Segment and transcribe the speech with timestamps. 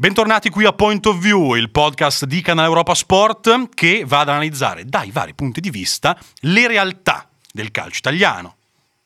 [0.00, 4.28] Bentornati qui a Point of View, il podcast di Canale Europa Sport che va ad
[4.28, 8.58] analizzare dai vari punti di vista le realtà del calcio italiano,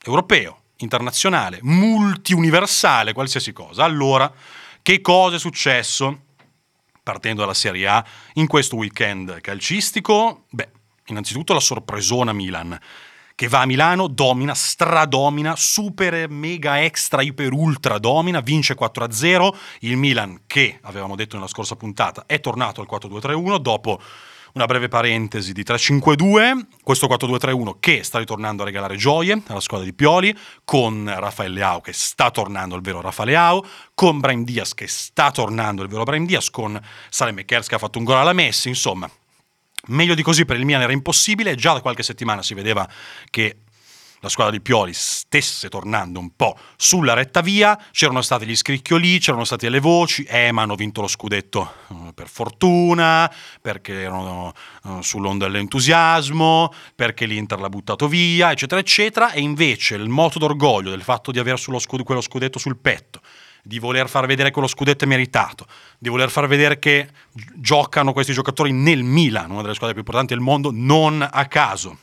[0.05, 3.85] europeo, internazionale, multiuniversale, qualsiasi cosa.
[3.85, 4.31] Allora,
[4.83, 6.25] che cosa è successo
[7.03, 8.05] partendo dalla Serie A
[8.35, 10.45] in questo weekend calcistico?
[10.51, 10.69] Beh,
[11.07, 12.79] innanzitutto la sorpresona Milan
[13.35, 19.55] che va a Milano, domina, stradomina, super, mega, extra, iper, ultra domina, vince 4-0.
[19.81, 24.01] Il Milan, che avevamo detto nella scorsa puntata, è tornato al 4-2-3-1 dopo
[24.55, 29.87] una breve parentesi di 3-5-2, questo 4-2-3-1 che sta ritornando a regalare gioie alla squadra
[29.87, 34.75] di Pioli, con Raffaele Leao che sta tornando il vero Raffaele Leao, con Brian Diaz
[34.75, 38.17] che sta tornando il vero Brian Diaz, con Salem Mekers che ha fatto un gol
[38.17, 39.11] alla Messi, insomma
[39.89, 42.89] Meglio di così per il Milan era impossibile, già da qualche settimana si vedeva
[43.31, 43.57] che
[44.21, 49.19] la squadra di Pioli stesse tornando un po' sulla retta via, c'erano stati gli scricchioli,
[49.19, 53.29] c'erano state le voci, eh ma hanno vinto lo scudetto eh, per fortuna,
[53.61, 54.53] perché erano
[54.85, 60.91] uh, sull'onda dell'entusiasmo, perché l'Inter l'ha buttato via, eccetera, eccetera, e invece il moto d'orgoglio
[60.91, 63.21] del fatto di avere scud- quello scudetto sul petto,
[63.63, 65.67] di voler far vedere che lo scudetto è meritato,
[65.99, 67.09] di voler far vedere che
[67.55, 71.99] giocano questi giocatori nel Milan, una delle squadre più importanti del mondo, non a caso,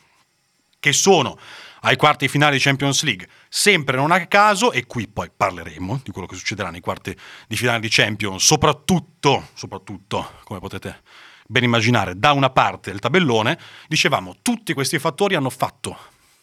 [0.80, 1.38] che sono
[1.82, 6.02] ai quarti di finale di Champions League, sempre non a caso, e qui poi parleremo
[6.04, 7.16] di quello che succederà nei quarti
[7.48, 11.02] di finale di Champions, soprattutto, soprattutto, come potete
[11.46, 15.98] ben immaginare, da una parte del tabellone, dicevamo, tutti questi fattori hanno fatto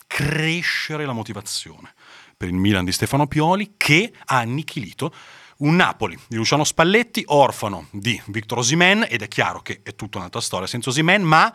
[0.07, 1.95] crescere la motivazione
[2.37, 5.13] per il Milan di Stefano Pioli che ha annichilito
[5.59, 10.19] un Napoli di Luciano Spalletti, orfano di Victor Osimen, ed è chiaro che è tutta
[10.19, 11.51] un'altra storia senza Osimen, ma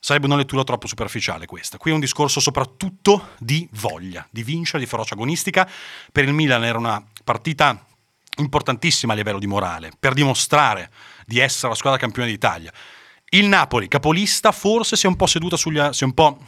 [0.00, 1.78] sarebbe una lettura troppo superficiale questa.
[1.78, 5.70] Qui è un discorso soprattutto di voglia, di vincere, di ferocia agonistica.
[6.10, 7.86] Per il Milan era una partita
[8.38, 10.90] importantissima a livello di morale, per dimostrare
[11.24, 12.72] di essere la squadra campione d'Italia.
[13.32, 15.80] Il Napoli, capolista, forse si è un po' seduta sugli...
[15.92, 16.38] si è un po'...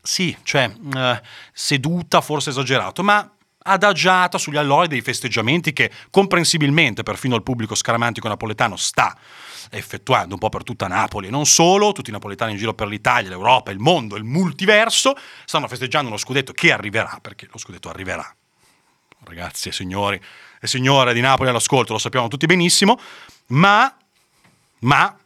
[0.00, 3.30] sì, cioè, eh, seduta, forse esagerato, ma
[3.62, 9.14] adagiata sugli allori dei festeggiamenti che comprensibilmente perfino il pubblico scaramantico napoletano sta
[9.70, 12.88] effettuando un po' per tutta Napoli e non solo, tutti i napoletani in giro per
[12.88, 15.14] l'Italia, l'Europa, il mondo, il multiverso,
[15.44, 18.34] stanno festeggiando uno scudetto che arriverà, perché lo scudetto arriverà.
[19.24, 20.18] Ragazzi e signori
[20.58, 22.98] e signore di Napoli all'ascolto, lo sappiamo tutti benissimo,
[23.48, 23.94] ma,
[24.80, 25.19] ma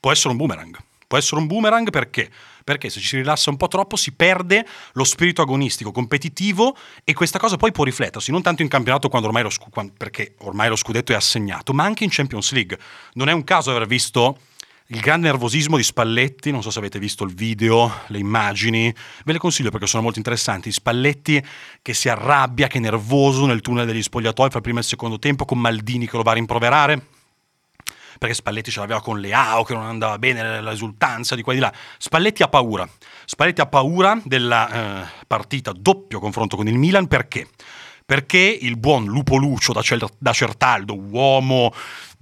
[0.00, 0.76] può essere un boomerang.
[1.08, 2.30] Può essere un boomerang perché?
[2.62, 7.14] Perché se ci si rilassa un po' troppo si perde lo spirito agonistico, competitivo e
[7.14, 9.50] questa cosa poi può riflettersi non tanto in campionato ormai lo,
[9.96, 12.78] perché ormai lo scudetto è assegnato, ma anche in Champions League.
[13.14, 14.36] Non è un caso aver visto
[14.88, 18.94] il grande nervosismo di Spalletti, non so se avete visto il video, le immagini,
[19.24, 20.70] ve le consiglio perché sono molto interessanti.
[20.70, 21.42] Spalletti
[21.80, 24.88] che si arrabbia, che è nervoso nel tunnel degli spogliatoi fra il primo e il
[24.88, 27.16] secondo tempo, con Maldini che lo va a rimproverare
[28.18, 31.62] perché Spalletti ce l'aveva con Leao che non andava bene l'esultanza di qua e di
[31.62, 31.72] là.
[31.96, 32.88] Spalletti ha paura.
[33.24, 37.48] Spalletti ha paura della eh, partita doppio confronto con il Milan perché?
[38.04, 41.72] Perché il buon Lupo Lucio da, Cer- da Certaldo, uomo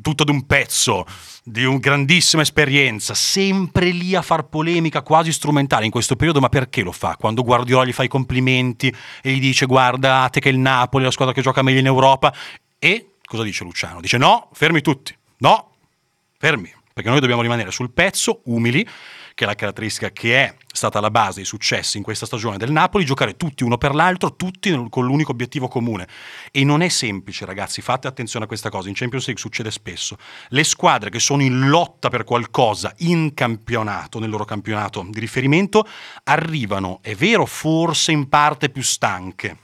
[0.02, 1.06] tutto d'un pezzo,
[1.42, 6.48] di una grandissima esperienza, sempre lì a far polemica quasi strumentale in questo periodo, ma
[6.48, 7.16] perché lo fa?
[7.16, 11.12] Quando Guardiola gli fa i complimenti e gli dice guardate che il Napoli è la
[11.12, 12.34] squadra che gioca meglio in Europa
[12.78, 14.00] e cosa dice Luciano?
[14.00, 15.75] Dice no, fermi tutti, no,
[16.46, 18.86] fermi, perché noi dobbiamo rimanere sul pezzo, umili,
[19.34, 22.70] che è la caratteristica che è stata la base dei successi in questa stagione del
[22.70, 26.06] Napoli, giocare tutti uno per l'altro, tutti con l'unico obiettivo comune.
[26.52, 30.16] E non è semplice, ragazzi, fate attenzione a questa cosa, in Champions League succede spesso.
[30.50, 35.84] Le squadre che sono in lotta per qualcosa in campionato, nel loro campionato di riferimento,
[36.22, 39.56] arrivano, è vero, forse in parte più stanche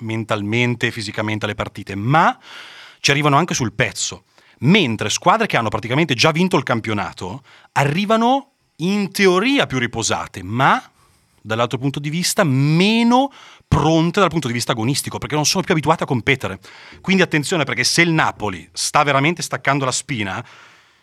[0.00, 2.38] mentalmente e fisicamente alle partite, ma
[3.00, 4.24] ci arrivano anche sul pezzo
[4.60, 10.82] mentre squadre che hanno praticamente già vinto il campionato arrivano in teoria più riposate, ma
[11.42, 13.32] dall'altro punto di vista meno
[13.66, 16.58] pronte dal punto di vista agonistico, perché non sono più abituate a competere.
[17.00, 20.44] Quindi attenzione perché se il Napoli sta veramente staccando la spina,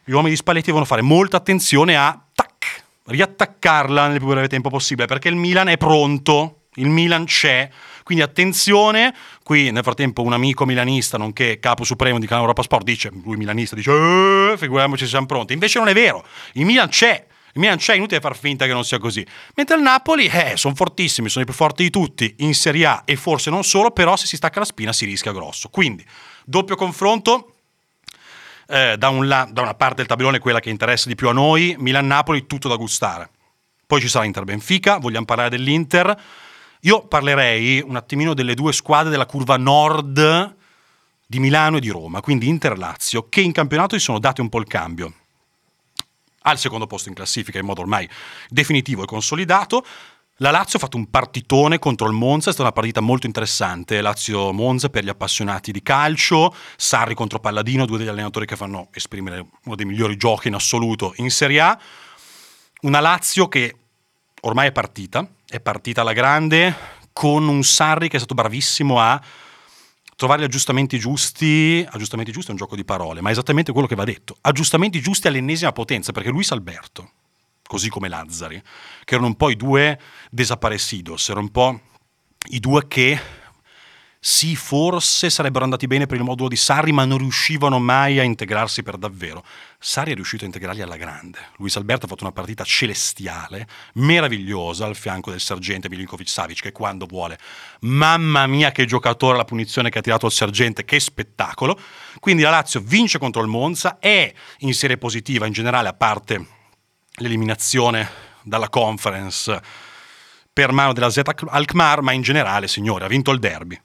[0.03, 4.69] gli uomini di Spalletti devono fare molta attenzione a tac, riattaccarla nel più breve tempo
[4.69, 7.69] possibile, perché il Milan è pronto, il Milan c'è,
[8.07, 9.13] quindi attenzione,
[9.43, 13.35] qui nel frattempo un amico milanista, nonché capo supremo di Canale Europa Sport, dice, lui
[13.35, 15.51] milanista, dice, eh, figuriamoci se siamo pronti.
[15.51, 17.27] Invece non è vero, il Milan c'è.
[17.51, 19.27] Il Milan c'è, inutile far finta che non sia così.
[19.55, 23.01] Mentre il Napoli, eh, sono fortissimi, sono i più forti di tutti in Serie A
[23.03, 25.67] e forse non solo, però se si stacca la spina si rischia grosso.
[25.67, 26.05] Quindi,
[26.45, 27.55] doppio confronto,
[28.69, 31.33] eh, da, un la- da, una parte del tabellone quella che interessa di più a
[31.33, 33.31] noi, Milan-Napoli, tutto da gustare.
[33.85, 36.45] Poi ci sarà Inter-Benfica, vogliamo parlare dell'Inter.
[36.87, 40.55] Io parlerei un attimino delle due squadre della curva nord
[41.25, 44.59] di Milano e di Roma, quindi Inter-Lazio, che in campionato si sono date un po'
[44.59, 45.13] il cambio
[46.43, 48.07] al secondo posto in classifica in modo ormai
[48.47, 49.85] definitivo e consolidato.
[50.37, 53.99] La Lazio ha fatto un partitone contro il Monza, è stata una partita molto interessante.
[53.99, 59.45] Lazio-Monza per gli appassionati di calcio, Sarri contro Palladino, due degli allenatori che fanno esprimere
[59.65, 61.77] uno dei migliori giochi in assoluto in Serie A.
[62.83, 63.75] Una Lazio che
[64.39, 66.75] ormai è partita, è partita alla grande,
[67.13, 69.21] con un Sarri che è stato bravissimo a
[70.15, 73.87] trovare gli aggiustamenti giusti, aggiustamenti giusti è un gioco di parole, ma è esattamente quello
[73.87, 77.11] che va detto, aggiustamenti giusti all'ennesima potenza, perché Luis Alberto,
[77.65, 78.61] così come Lazzari,
[79.03, 79.99] che erano un po' i due
[80.29, 81.81] desaparecidos, erano un po'
[82.49, 83.19] i due che
[84.19, 88.23] sì, forse sarebbero andati bene per il modulo di Sarri, ma non riuscivano mai a
[88.23, 89.43] integrarsi per davvero.
[89.79, 91.37] Sarri è riuscito a integrarli alla grande.
[91.57, 96.71] Luis Alberto ha fatto una partita celestiale, meravigliosa al fianco del sergente Milinkovic Savic, che
[96.71, 97.37] quando vuole,
[97.81, 101.79] mamma mia che giocatore la punizione che ha tirato il sergente, che spettacolo.
[102.19, 106.45] Quindi la Lazio vince contro il Monza, è in serie positiva in generale, a parte
[107.19, 108.09] l'eliminazione
[108.41, 109.61] dalla conference
[110.51, 113.79] per mano della Z Alkmaar, ma in generale, signore, ha vinto il derby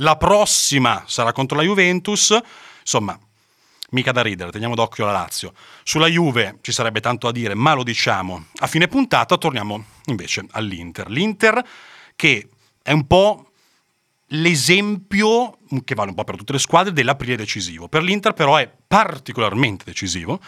[0.00, 2.38] la prossima sarà contro la Juventus,
[2.80, 3.18] insomma,
[3.90, 5.52] mica da ridere, teniamo d'occhio la Lazio.
[5.82, 10.44] Sulla Juve ci sarebbe tanto da dire, ma lo diciamo a fine puntata, torniamo invece
[10.50, 11.08] all'Inter.
[11.08, 11.64] L'Inter
[12.16, 12.48] che
[12.82, 13.50] è un po'
[14.32, 17.88] l'esempio, che vale un po' per tutte le squadre, dell'aprile decisivo.
[17.88, 20.40] Per l'Inter però è particolarmente decisivo,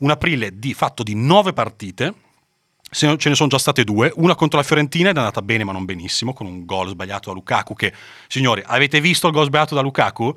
[0.00, 2.14] un aprile di fatto di nove partite,
[2.90, 5.72] ce ne sono già state due, una contro la Fiorentina ed è andata bene ma
[5.72, 7.92] non benissimo, con un gol sbagliato da Lukaku che,
[8.26, 10.36] signori, avete visto il gol sbagliato da Lukaku?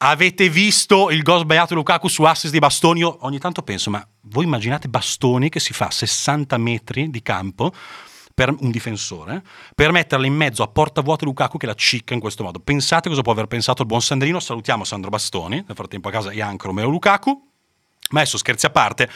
[0.00, 3.00] Avete visto il gol sbagliato di Lukaku su assist di Bastoni?
[3.00, 7.72] Io ogni tanto penso, ma voi immaginate Bastoni che si fa 60 metri di campo
[8.38, 9.42] per un difensore,
[9.74, 12.60] per metterla in mezzo a porta vuota Lukaku che la cicca in questo modo.
[12.60, 16.30] Pensate cosa può aver pensato il buon Sandrino, salutiamo Sandro Bastoni, nel frattempo a casa
[16.30, 17.30] anche Romeo Lukaku,
[18.10, 19.10] ma adesso scherzi a parte,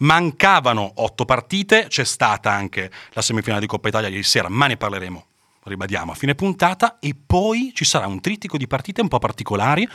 [0.00, 4.76] Mancavano otto partite, c'è stata anche la semifinale di Coppa Italia ieri sera, ma ne
[4.76, 5.26] parleremo,
[5.64, 9.86] ribadiamo, a fine puntata e poi ci sarà un trittico di partite un po' particolari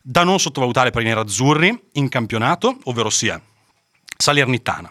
[0.00, 3.40] da non sottovalutare per i nerazzurri in campionato, ovvero sia
[4.16, 4.90] Salernitana,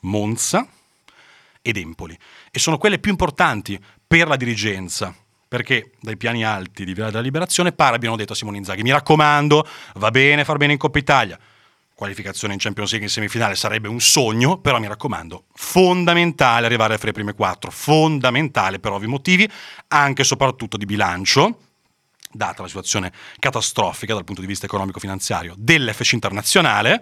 [0.00, 0.66] Monza
[1.62, 2.18] ed Empoli.
[2.50, 5.14] E sono quelle più importanti per la dirigenza,
[5.48, 8.90] perché dai piani alti di Villa della Liberazione pare abbiano detto a Simone Inzaghi, mi
[8.90, 11.38] raccomando, va bene far bene in Coppa Italia,
[12.02, 17.06] qualificazione in Champions League in semifinale sarebbe un sogno, però mi raccomando, fondamentale arrivare fra
[17.06, 19.48] le prime quattro, fondamentale per ovvi motivi,
[19.86, 21.58] anche e soprattutto di bilancio,
[22.32, 27.00] data la situazione catastrofica dal punto di vista economico-finanziario dell'FC internazionale,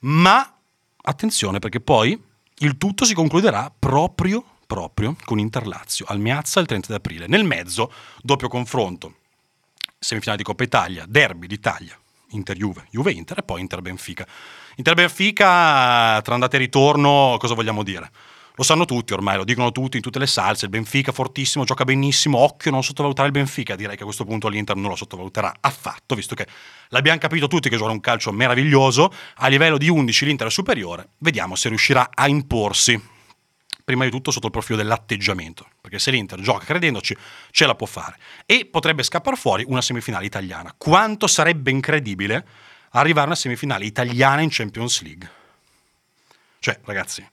[0.00, 0.56] ma
[1.02, 2.20] attenzione perché poi
[2.58, 7.28] il tutto si concluderà proprio, proprio con Interlazio al Meazza il 30 aprile.
[7.28, 7.92] Nel mezzo,
[8.22, 9.18] doppio confronto,
[10.00, 11.96] semifinale di Coppa Italia, derby d'Italia,
[12.30, 14.26] Inter-Juve, Juve-Inter e poi Inter-Benfica.
[14.76, 18.10] Inter-Benfica, tra andata e ritorno, cosa vogliamo dire?
[18.58, 21.84] Lo sanno tutti ormai, lo dicono tutti in tutte le salse, il Benfica fortissimo, gioca
[21.84, 25.56] benissimo, occhio non sottovalutare il Benfica, direi che a questo punto l'Inter non lo sottovaluterà
[25.60, 26.46] affatto, visto che
[26.88, 31.10] l'abbiamo capito tutti che gioca un calcio meraviglioso, a livello di 11 l'Inter è superiore,
[31.18, 33.14] vediamo se riuscirà a imporsi
[33.86, 37.16] prima di tutto sotto il profilo dell'atteggiamento, perché se l'Inter gioca credendoci
[37.52, 40.74] ce la può fare e potrebbe scappare fuori una semifinale italiana.
[40.76, 42.44] Quanto sarebbe incredibile
[42.90, 45.30] arrivare a una semifinale italiana in Champions League?
[46.58, 47.24] Cioè, ragazzi,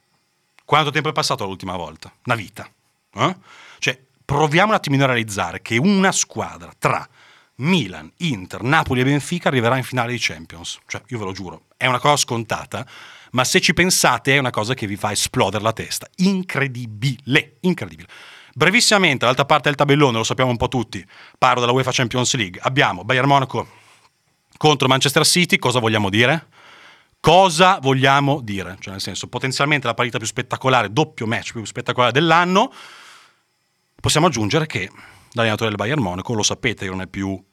[0.64, 2.14] quanto tempo è passato l'ultima volta?
[2.26, 2.70] Una vita.
[3.16, 3.36] Eh?
[3.80, 7.10] Cioè, proviamo un attimino a realizzare che una squadra tra
[7.56, 10.78] Milan, Inter, Napoli e Benfica arriverà in finale di Champions.
[10.86, 12.86] Cioè, io ve lo giuro, è una cosa scontata,
[13.34, 16.08] ma se ci pensate è una cosa che vi fa esplodere la testa.
[16.18, 18.08] Incredibile, incredibile.
[18.54, 21.04] Brevissimamente, dall'altra parte del tabellone, lo sappiamo un po' tutti,
[21.38, 23.68] parlo della UEFA Champions League, abbiamo Bayern Monaco
[24.58, 26.48] contro Manchester City, cosa vogliamo dire?
[27.20, 28.76] Cosa vogliamo dire?
[28.80, 32.72] Cioè nel senso, potenzialmente la partita più spettacolare, doppio match più spettacolare dell'anno,
[34.00, 34.92] possiamo aggiungere che
[35.32, 37.44] l'allenatore del Bayern Monaco, lo sapete non è più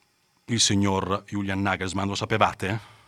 [0.45, 2.99] il signor Julian Nagelsmann, lo sapevate?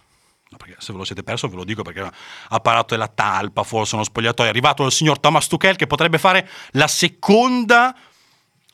[0.58, 2.10] Perché se ve lo siete perso ve lo dico perché
[2.50, 6.18] ha parlato della talpa, forse uno spogliatoio, è arrivato il signor Thomas Tuchel che potrebbe
[6.18, 7.96] fare la seconda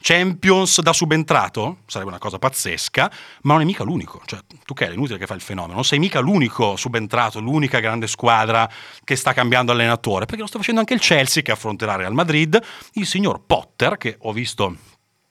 [0.02, 4.94] Champions da subentrato, sarebbe una cosa pazzesca, ma non è mica l'unico, cioè Tuchel è
[4.94, 8.70] inutile che fa il fenomeno, non sei mica l'unico subentrato, l'unica grande squadra
[9.04, 12.62] che sta cambiando allenatore, perché lo sta facendo anche il Chelsea che affronterà Real Madrid,
[12.94, 14.78] il signor Potter che ho visto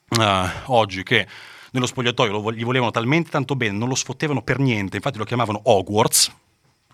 [0.08, 0.24] uh,
[0.66, 1.26] oggi che
[1.70, 5.24] nello spogliatoio lo, gli volevano talmente tanto bene, non lo sfottevano per niente, infatti lo
[5.24, 6.30] chiamavano Hogwarts,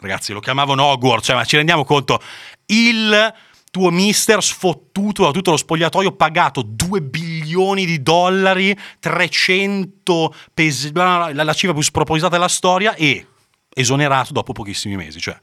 [0.05, 2.21] ragazzi lo chiamavano Hogwarts, cioè, ma ci rendiamo conto,
[2.67, 3.35] il
[3.71, 11.33] tuo mister sfottuto da tutto lo spogliatoio, pagato 2 bilioni di dollari, 300 pesi, la,
[11.33, 13.27] la cifra più spropositata della storia e
[13.75, 15.19] esonerato dopo pochissimi mesi.
[15.19, 15.37] Cioè,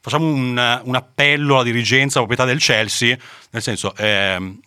[0.00, 3.16] facciamo un, un appello alla dirigenza, alla proprietà del Chelsea,
[3.52, 4.60] nel senso, ehm,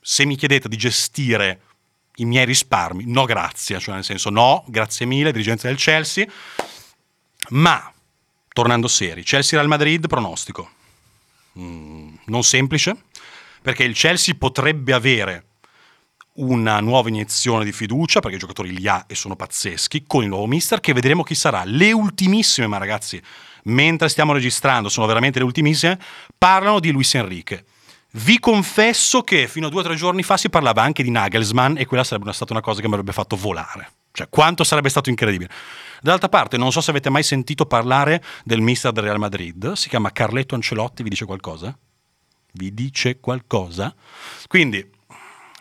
[0.00, 1.60] se mi chiedete di gestire
[2.16, 6.24] i miei risparmi, no grazie, cioè nel senso no, grazie mille, dirigenza del Chelsea,
[7.48, 7.92] ma
[8.52, 10.70] tornando seri, Chelsea-Real Madrid, pronostico.
[11.58, 12.96] Mm, non semplice,
[13.62, 15.44] perché il Chelsea potrebbe avere
[16.34, 20.28] una nuova iniezione di fiducia, perché i giocatori li ha e sono pazzeschi, con il
[20.28, 21.62] nuovo mister, che vedremo chi sarà.
[21.64, 23.20] Le ultimissime, ma ragazzi,
[23.64, 25.98] mentre stiamo registrando, sono veramente le ultimissime,
[26.38, 27.64] parlano di Luis Enrique.
[28.12, 31.76] Vi confesso che fino a due o tre giorni fa si parlava anche di Nagelsmann
[31.76, 33.92] e quella sarebbe stata una cosa che mi avrebbe fatto volare.
[34.12, 35.50] Cioè, quanto sarebbe stato incredibile.
[36.00, 39.88] D'altra parte, non so se avete mai sentito parlare del mister del Real Madrid, si
[39.88, 41.76] chiama Carletto Ancelotti, vi dice qualcosa?
[42.52, 43.94] Vi dice qualcosa?
[44.48, 44.90] Quindi,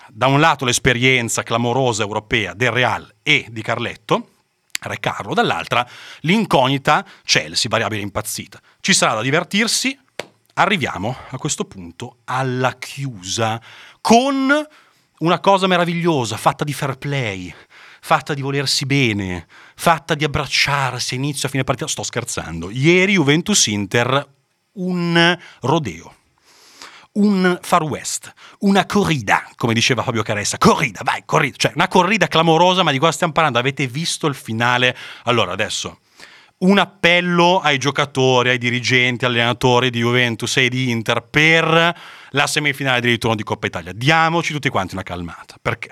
[0.08, 4.30] da un lato l'esperienza clamorosa europea del Real e di Carletto,
[4.82, 5.88] Re Carlo, dall'altra
[6.22, 8.60] l'incognita Chelsea, variabile impazzita.
[8.80, 9.98] Ci sarà da divertirsi,
[10.54, 13.62] arriviamo a questo punto alla chiusa
[14.02, 14.68] con
[15.20, 17.54] una cosa meravigliosa, fatta di fair play,
[18.02, 21.88] fatta di volersi bene, fatta di abbracciarsi inizio a fine partita.
[21.88, 22.70] Sto scherzando.
[22.70, 24.28] Ieri Juventus-Inter,
[24.74, 26.14] un rodeo
[27.12, 30.58] un Far West, una corrida, come diceva Fabio Caressa.
[30.58, 31.56] Corrida, vai, corrida.
[31.58, 33.60] Cioè, una corrida clamorosa, ma di cosa stiamo parlando?
[33.60, 34.96] Avete visto il finale?
[35.24, 36.00] Allora, adesso,
[36.60, 42.00] un appello ai giocatori, ai dirigenti, allenatori di Juventus e di Inter per
[42.32, 43.92] la semifinale di ritorno di Coppa Italia.
[43.94, 45.56] Diamoci tutti quanti una calmata.
[45.62, 45.92] Perché?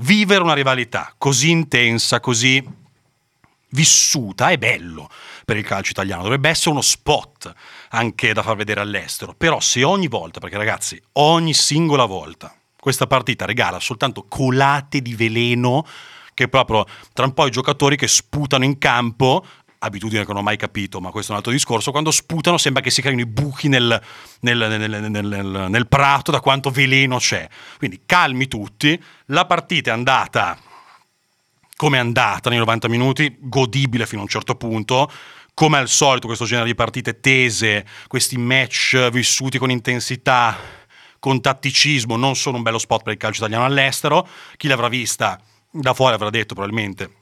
[0.00, 2.62] Vivere una rivalità così intensa, così
[3.72, 5.08] vissuta è bello
[5.44, 7.52] per il calcio italiano, dovrebbe essere uno spot
[7.90, 13.06] anche da far vedere all'estero, però se ogni volta, perché ragazzi, ogni singola volta questa
[13.06, 15.86] partita regala soltanto colate di veleno
[16.32, 19.44] che proprio tra un po' i giocatori che sputano in campo
[19.82, 22.82] abitudine che non ho mai capito, ma questo è un altro discorso, quando sputano sembra
[22.82, 24.00] che si creino i buchi nel,
[24.40, 27.48] nel, nel, nel, prato da quanto veleno c'è.
[27.78, 30.58] Quindi calmi tutti, la partita è andata
[31.76, 35.10] come è andata nei 90 minuti, godibile fino a un certo punto,
[35.54, 40.58] come al solito questo genere di partite tese, questi match vissuti con intensità,
[41.18, 45.40] con tatticismo, non sono un bello spot per il calcio italiano all'estero, chi l'avrà vista
[45.70, 47.14] da fuori avrà detto probabilmente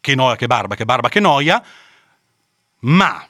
[0.00, 1.64] che noia, che barba, che barba, che noia,
[2.84, 3.26] ma,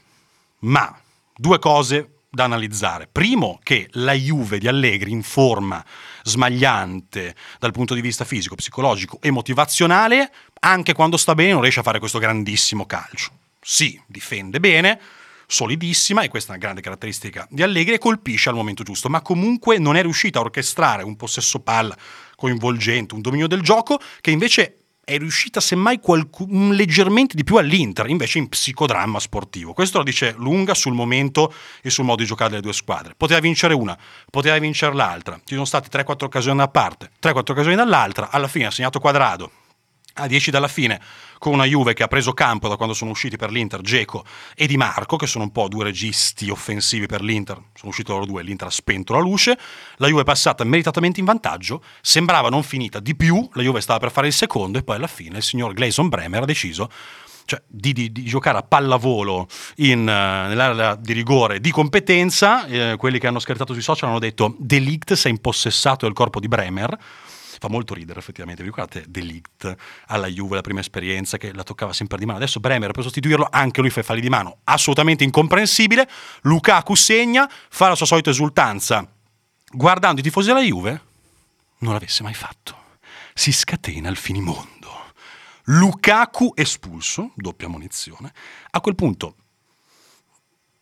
[0.61, 0.99] ma,
[1.37, 3.09] due cose da analizzare.
[3.11, 5.85] Primo, che la Juve di Allegri in forma
[6.23, 11.81] smagliante dal punto di vista fisico, psicologico e motivazionale, anche quando sta bene non riesce
[11.81, 13.31] a fare questo grandissimo calcio.
[13.61, 15.01] Sì, difende bene,
[15.47, 19.23] solidissima, e questa è una grande caratteristica di Allegri, e colpisce al momento giusto, ma
[19.23, 21.97] comunque non è riuscita a orchestrare un possesso palla
[22.35, 28.09] coinvolgente, un dominio del gioco, che invece è riuscita semmai qualcun, leggermente di più all'Inter,
[28.09, 29.73] invece in psicodramma sportivo.
[29.73, 33.15] Questo lo dice lunga sul momento e sul modo di giocare delle due squadre.
[33.17, 33.97] Poteva vincere una,
[34.31, 35.39] poteva vincere l'altra.
[35.45, 38.31] Ci sono state 3-4 occasioni da parte, 3-4 occasioni dall'altra.
[38.31, 39.51] Alla fine ha segnato quadrado,
[40.15, 41.01] a 10 dalla fine,
[41.39, 44.67] con una Juve che ha preso campo da quando sono usciti per l'Inter Geco e
[44.67, 48.43] Di Marco, che sono un po' due registi offensivi per l'Inter, sono usciti loro due,
[48.43, 49.59] l'Inter ha spento la luce,
[49.97, 53.99] la Juve è passata meritatamente in vantaggio, sembrava non finita di più, la Juve stava
[53.99, 56.91] per fare il secondo e poi alla fine il signor Gleison Bremer ha deciso
[57.45, 62.97] cioè, di, di, di, giocare a pallavolo in, uh, nell'area di rigore di competenza, eh,
[62.97, 66.49] quelli che hanno scherzato sui social hanno detto Delict si è impossessato del corpo di
[66.49, 66.97] Bremer,
[67.65, 68.63] fa molto ridere effettivamente.
[68.63, 69.75] Vi ricordate Delict
[70.09, 72.37] alla Juve, la prima esperienza che la toccava sempre di mano.
[72.37, 76.09] Adesso Bremer per sostituirlo, anche lui fa i falli di mano, assolutamente incomprensibile.
[76.43, 79.09] Lukaku segna, fa la sua solita esultanza.
[79.71, 81.01] Guardando i tifosi della Juve,
[81.79, 82.77] non l'avesse mai fatto.
[83.33, 85.13] Si scatena il finimondo.
[85.65, 88.33] Lukaku espulso, doppia munizione.
[88.73, 89.37] A quel punto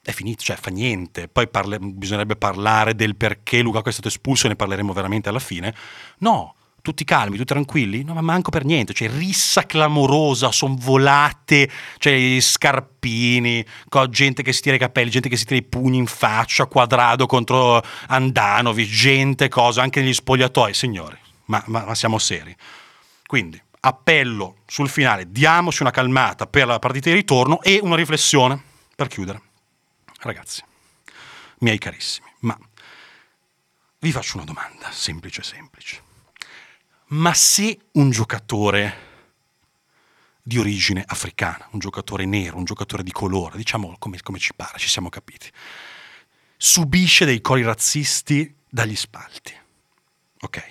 [0.03, 1.29] è finito, cioè fa niente.
[1.29, 5.73] Poi parle- bisognerebbe parlare del perché Lukaku è stato espulso ne parleremo veramente alla fine.
[6.19, 8.03] No, tutti calmi, tutti tranquilli?
[8.03, 13.65] No, ma manco per niente, cioè rissa clamorosa, sono volate, cioè scarpini,
[14.11, 17.27] gente che si tira i capelli, gente che si tira i pugni in faccia, quadrado
[17.27, 22.55] contro Andanovi, gente, cosa, anche negli spogliatoi, signori, ma, ma, ma siamo seri.
[23.25, 28.61] Quindi, appello sul finale, diamoci una calmata per la partita di ritorno e una riflessione
[28.97, 29.41] per chiudere.
[30.19, 30.63] Ragazzi,
[31.59, 32.59] miei carissimi, ma
[34.01, 36.11] vi faccio una domanda, semplice semplice
[37.13, 39.11] ma se un giocatore
[40.43, 44.79] di origine africana, un giocatore nero, un giocatore di colore, diciamo come, come ci pare,
[44.79, 45.51] ci siamo capiti,
[46.57, 49.55] subisce dei cori razzisti dagli spalti.
[50.41, 50.63] Ok?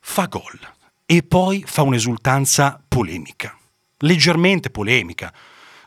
[0.00, 0.58] Fa gol
[1.06, 3.56] e poi fa un'esultanza polemica,
[3.98, 5.32] leggermente polemica,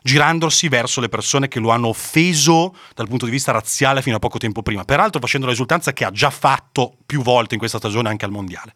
[0.02, 4.20] girandosi verso le persone che lo hanno offeso dal punto di vista razziale fino a
[4.20, 8.08] poco tempo prima, peraltro facendo l'esultanza che ha già fatto più volte in questa stagione
[8.08, 8.74] anche al mondiale.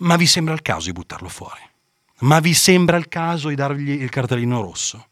[0.00, 1.60] Ma vi sembra il caso di buttarlo fuori?
[2.20, 5.06] Ma vi sembra il caso di dargli il cartellino rosso?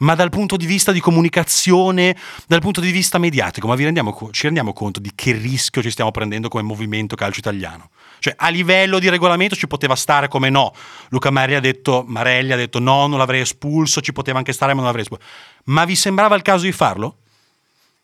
[0.00, 2.16] Ma dal punto di vista di comunicazione,
[2.46, 6.12] dal punto di vista mediatico, ma rendiamo, ci rendiamo conto di che rischio ci stiamo
[6.12, 7.90] prendendo come movimento calcio italiano?
[8.20, 10.72] Cioè, a livello di regolamento ci poteva stare come no.
[11.08, 14.70] Luca Marelli ha detto, Marelli ha detto no, non l'avrei espulso, ci poteva anche stare,
[14.70, 15.24] ma non l'avrei espulso.
[15.64, 17.18] Ma vi sembrava il caso di farlo?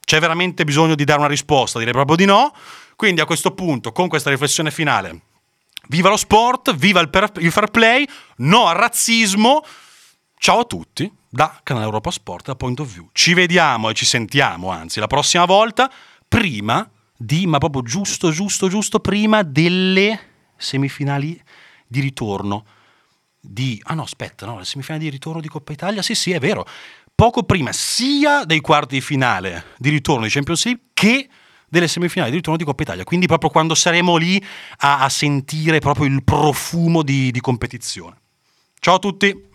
[0.05, 2.53] C'è veramente bisogno di dare una risposta, direi proprio di no.
[2.97, 5.21] Quindi a questo punto, con questa riflessione finale,
[5.89, 8.07] viva lo sport, viva il, per- il fair play,
[8.39, 9.65] no al razzismo.
[10.37, 13.09] Ciao a tutti da Canale Europa Sport, da Point of View.
[13.13, 15.91] Ci vediamo e ci sentiamo, anzi, la prossima volta,
[16.29, 20.21] prima di, ma proprio giusto, giusto, giusto prima delle
[20.57, 21.43] semifinali
[21.87, 22.65] di ritorno
[23.41, 23.81] di...
[23.85, 26.67] Ah no, aspetta, no, le semifinali di ritorno di Coppa Italia, sì, sì, è vero.
[27.15, 31.29] Poco prima sia dei quarti di finale di ritorno di Champions League che
[31.75, 33.03] delle semifinali di ritorno di Coppa Italia.
[33.03, 34.43] Quindi proprio quando saremo lì
[34.79, 38.17] a, a sentire proprio il profumo di, di competizione.
[38.79, 39.53] Ciao a tutti!